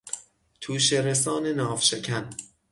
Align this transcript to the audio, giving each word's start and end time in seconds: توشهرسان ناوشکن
توشهرسان 0.61 1.47
ناوشکن 1.47 2.29